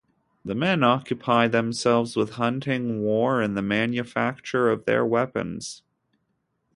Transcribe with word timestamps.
The 0.43 0.55
men 0.55 0.83
occupy 0.83 1.47
themselves 1.47 2.15
with 2.15 2.31
hunting, 2.31 3.03
war, 3.03 3.39
and 3.39 3.55
the 3.55 3.61
manufacture 3.61 4.67
of 4.71 4.85
their 4.85 5.05
weapons. 5.05 5.83